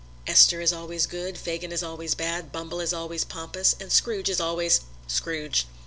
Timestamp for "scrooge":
3.91-4.29, 5.05-5.67